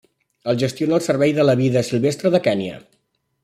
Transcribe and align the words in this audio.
El 0.53 0.57
gestiona 0.63 0.95
el 0.97 1.03
Servei 1.09 1.35
de 1.41 1.45
la 1.47 1.57
Vida 1.61 1.87
Silvestre 1.91 2.33
de 2.37 2.41
Kenya. 2.49 2.81